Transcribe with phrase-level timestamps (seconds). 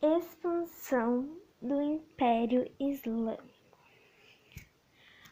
[0.00, 3.76] Expansão do Império Islâmico.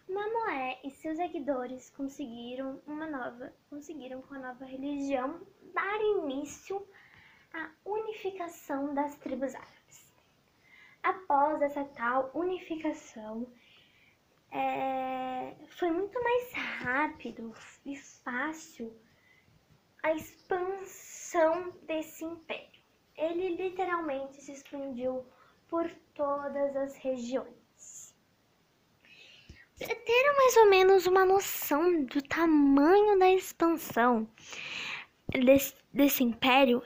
[0.09, 5.41] Maomé e seus seguidores conseguiram uma nova, conseguiram com a nova religião
[5.73, 6.85] dar início
[7.53, 10.13] à unificação das tribos árabes.
[11.01, 13.47] Após essa tal unificação,
[14.51, 17.55] é, foi muito mais rápido
[17.85, 19.01] e fácil
[20.03, 22.76] a expansão desse império
[23.17, 25.25] ele literalmente se expandiu
[25.69, 28.15] por todas as regiões.
[29.79, 34.29] Para ter mais ou menos uma noção do tamanho da expansão
[35.29, 36.83] desse, desse império,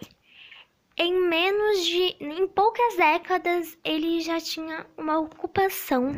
[0.96, 6.12] em menos de em poucas décadas ele já tinha uma ocupação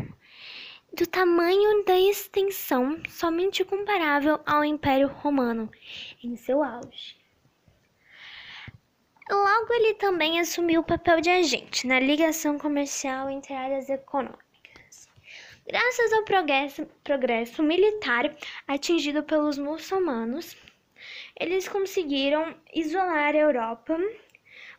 [0.95, 5.71] do tamanho da extensão somente comparável ao Império Romano
[6.23, 7.22] em seu auge.
[9.33, 15.09] Logo, ele também assumiu o papel de agente na ligação comercial entre áreas econômicas.
[15.67, 18.37] Graças ao progresso, progresso militar
[18.69, 20.55] atingido pelos muçulmanos,
[21.41, 23.99] eles conseguiram isolar a Europa,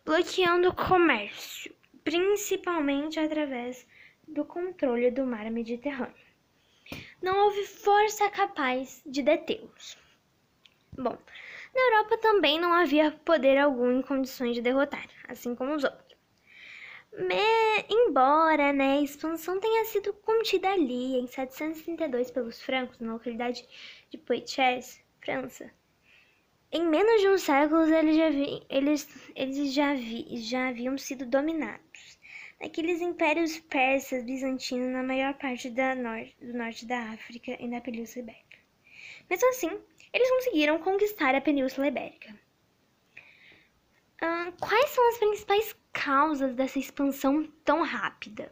[0.04, 3.84] bloqueando o comércio, principalmente através
[4.28, 6.14] do controle do mar Mediterrâneo.
[7.20, 9.98] Não houve força capaz de detê-los.
[10.96, 11.18] Bom,
[11.74, 16.16] na Europa também não havia poder algum em condições de derrotar, assim como os outros.
[17.12, 17.34] Me...
[17.88, 23.66] Embora né, a expansão tenha sido contida ali em 732 pelos francos, na localidade
[24.10, 25.70] de Poitiers, França,
[26.70, 28.66] em menos de um século eles já, vi...
[28.68, 29.08] eles...
[29.34, 30.26] Eles já, vi...
[30.38, 32.18] já haviam sido dominados
[32.60, 36.26] naqueles impérios persas bizantinos na maior parte da nor...
[36.40, 38.58] do norte da África e na Península Ibérica.
[39.28, 39.70] Mesmo assim,
[40.14, 42.32] eles conseguiram conquistar a Península Ibérica.
[44.60, 48.50] Quais são as principais causas dessa expansão tão rápida?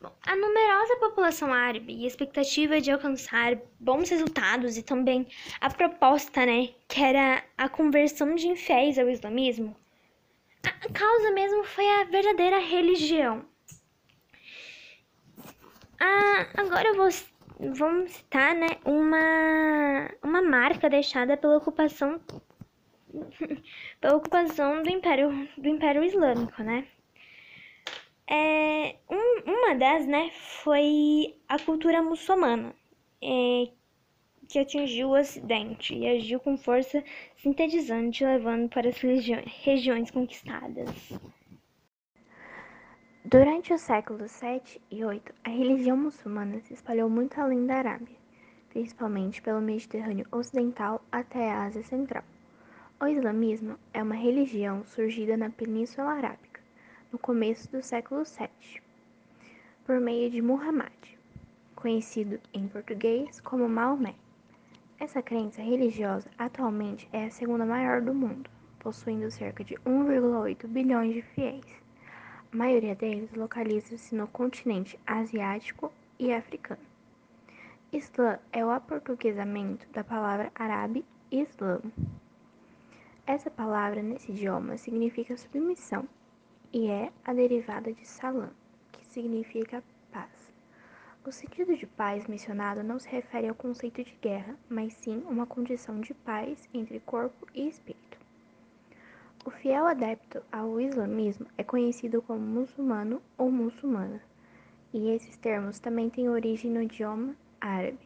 [0.00, 5.26] Bom, a numerosa população árabe e a expectativa de alcançar bons resultados e também
[5.60, 9.76] a proposta, né, que era a conversão de infiéis ao islamismo,
[10.62, 13.44] a causa mesmo foi a verdadeira religião.
[15.98, 17.08] Ah, agora eu vou
[17.74, 22.20] vamos citar, né, uma, uma marca deixada pela ocupação
[24.00, 26.86] pela ocupação do Império do Império Islâmico, né?
[28.26, 30.30] É, um, uma das, né,
[30.62, 32.72] foi a cultura muçulmana,
[33.20, 33.68] é,
[34.48, 37.02] que atingiu o Ocidente e agiu com força
[37.36, 38.96] sintetizante, levando para as
[39.64, 41.12] regiões conquistadas.
[43.22, 48.16] Durante os séculos 7 e 8, a religião muçulmana se espalhou muito além da Arábia,
[48.70, 52.24] principalmente pelo Mediterrâneo Ocidental até a Ásia Central.
[52.98, 56.62] O islamismo é uma religião surgida na Península Arábica,
[57.12, 58.82] no começo do século 7,
[59.84, 60.90] por meio de Muhammad,
[61.76, 64.14] conhecido em português como Maomé.
[64.98, 68.48] Essa crença religiosa atualmente é a segunda maior do mundo,
[68.78, 71.79] possuindo cerca de 1,8 bilhões de fiéis.
[72.52, 76.80] A maioria deles localiza-se no continente asiático e africano.
[77.92, 81.80] Islã é o aportuguesamento da palavra árabe Islã.
[83.24, 86.08] Essa palavra nesse idioma significa submissão
[86.72, 88.50] e é a derivada de salam,
[88.90, 90.52] que significa paz.
[91.24, 95.46] O sentido de paz mencionado não se refere ao conceito de guerra, mas sim uma
[95.46, 98.09] condição de paz entre corpo e espírito.
[99.42, 104.20] O fiel adepto ao islamismo é conhecido como muçulmano ou muçulmana,
[104.92, 107.98] e esses termos também têm origem no idioma árabe.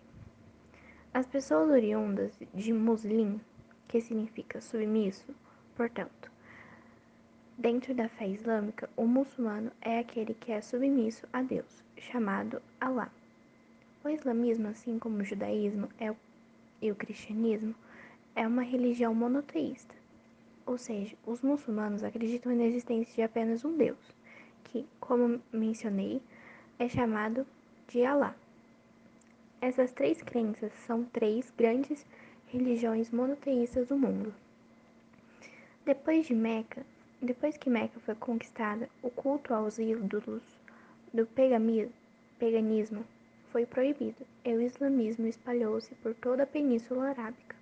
[1.13, 3.41] As pessoas oriundas de muslim,
[3.89, 5.35] que significa submisso,
[5.77, 6.31] portanto,
[7.59, 13.11] dentro da fé islâmica, o muçulmano é aquele que é submisso a Deus, chamado Alá.
[14.05, 16.15] O islamismo, assim como o judaísmo é
[16.81, 17.75] e o cristianismo,
[18.37, 20.04] é uma religião monoteísta
[20.67, 23.99] ou seja, os muçulmanos acreditam na existência de apenas um Deus,
[24.65, 26.23] que, como mencionei,
[26.79, 27.47] é chamado
[27.89, 28.35] de Alá.
[29.61, 32.05] Essas três crenças são três grandes
[32.49, 34.35] religiões monoteístas do mundo.
[35.85, 36.85] Depois de Meca,
[37.21, 40.43] depois que Meca foi conquistada, o culto aos ídolos
[41.13, 43.05] do paganismo
[43.51, 47.55] foi proibido e o islamismo espalhou-se por toda a Península Arábica.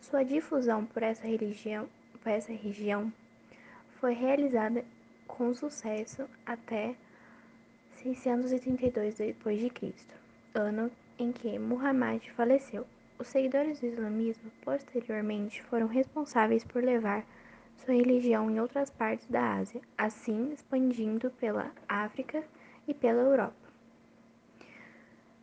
[0.00, 1.88] Sua difusão por essa religião
[2.30, 3.12] essa região
[4.00, 4.84] foi realizada
[5.26, 6.94] com sucesso até
[8.02, 9.94] 632 d.C.,
[10.54, 12.86] ano em que Muhammad faleceu.
[13.18, 17.24] Os seguidores do islamismo posteriormente foram responsáveis por levar
[17.76, 22.42] sua religião em outras partes da Ásia, assim expandindo pela África
[22.86, 23.54] e pela Europa.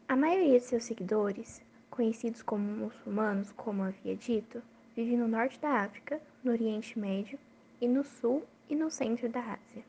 [0.08, 4.62] A maioria de seus seguidores, conhecidos como muçulmanos, como havia dito,
[5.00, 7.40] vive no norte da África, no Oriente Médio
[7.80, 9.82] e no sul e no centro da Ásia.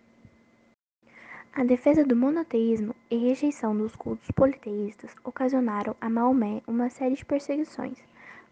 [1.53, 7.25] A defesa do monoteísmo e rejeição dos cultos politeístas ocasionaram a Maomé uma série de
[7.25, 7.99] perseguições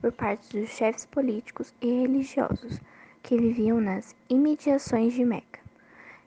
[0.00, 2.80] por parte dos chefes políticos e religiosos
[3.22, 5.60] que viviam nas imediações de Meca,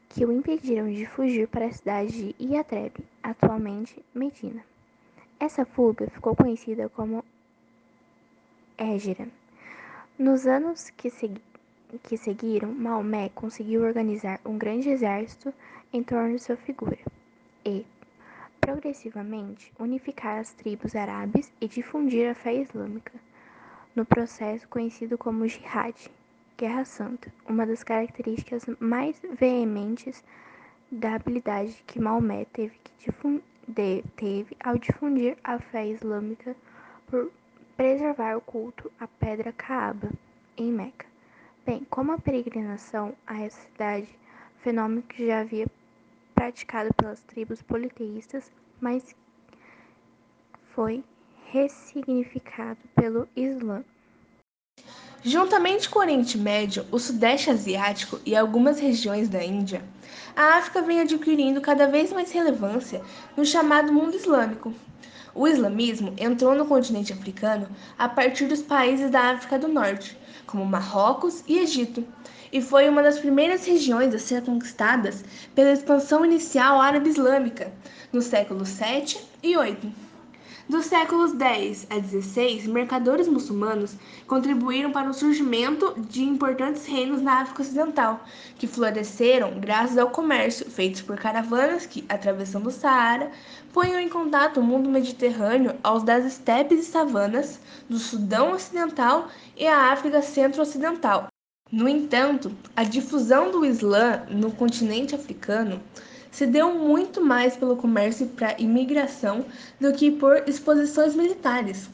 [0.08, 4.64] que o impediram de fugir para a cidade de Iatreb, atualmente Medina.
[5.38, 7.22] Essa fuga ficou conhecida como
[8.78, 9.28] Égira.
[10.18, 11.10] Nos anos que,
[12.04, 15.54] que seguiram, Maomé conseguiu organizar um grande exército
[15.92, 16.98] em torno de sua figura
[17.66, 17.86] e,
[18.60, 23.14] progressivamente, unificar as tribos árabes e difundir a fé islâmica,
[23.96, 25.96] no processo conhecido como Jihad,
[26.58, 30.24] Guerra Santa, uma das características mais veementes
[30.92, 33.12] da habilidade que Maomé teve, que
[34.16, 36.56] teve ao difundir a fé islâmica
[37.08, 37.32] por
[37.82, 40.12] preservar o culto à pedra Kaaba
[40.56, 41.08] em Meca,
[41.66, 44.08] bem como a peregrinação a essa cidade,
[44.60, 45.66] fenômeno que já havia
[46.36, 49.16] praticado pelas tribos politeístas, mas
[50.76, 51.04] foi
[51.48, 53.84] ressignificado pelo Islã.
[55.24, 59.84] Juntamente com o Oriente Médio, o Sudeste Asiático e algumas regiões da Índia,
[60.36, 63.04] a África vem adquirindo cada vez mais relevância
[63.38, 64.74] no chamado mundo islâmico.
[65.36, 67.68] O islamismo entrou no continente africano
[68.00, 72.04] a partir dos países da África do Norte, como Marrocos e Egito,
[72.52, 75.24] e foi uma das primeiras regiões a ser conquistadas
[75.54, 77.72] pela expansão inicial árabe-islâmica,
[78.12, 80.11] no século 7 e 8.
[80.70, 83.96] Dos séculos 10 a 16, mercadores muçulmanos
[84.28, 88.24] contribuíram para o surgimento de importantes reinos na África Ocidental,
[88.58, 93.32] que floresceram graças ao comércio feito por caravanas que, atravessando o Saara,
[93.74, 97.60] punham em contato o mundo mediterrâneo aos das estepes e savanas
[97.90, 101.28] do Sudão Ocidental e a África Centro-Ocidental.
[101.72, 105.82] No entanto, a difusão do Islã no continente africano
[106.32, 109.46] se deu muito mais pelo comércio para imigração
[109.80, 111.90] do que por exposições militares.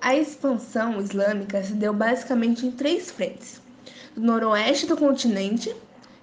[0.00, 3.60] A expansão islâmica se deu basicamente em três frentes:
[4.14, 5.74] do noroeste do continente,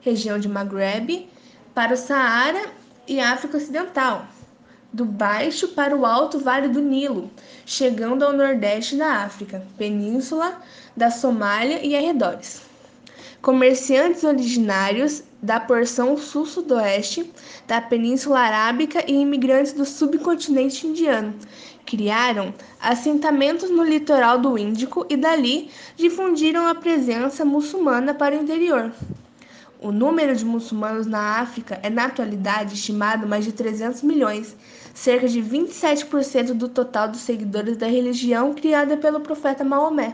[0.01, 1.27] região de Maghreb,
[1.73, 2.69] para o Saara
[3.07, 4.25] e África Ocidental,
[4.93, 7.29] do baixo para o alto Vale do Nilo,
[7.65, 10.61] chegando ao nordeste da África, península
[10.95, 12.61] da Somália e arredores.
[13.45, 17.31] Comerciantes originários da porção sul-sudoeste
[17.67, 21.31] da Península Arábica e imigrantes do subcontinente indiano.
[21.85, 22.51] Criaram
[22.81, 28.91] assentamentos no litoral do Índico e dali difundiram a presença muçulmana para o interior.
[29.79, 34.55] O número de muçulmanos na África é na atualidade estimado mais de 300 milhões,
[34.91, 40.13] cerca de 27% do total dos seguidores da religião criada pelo profeta Maomé.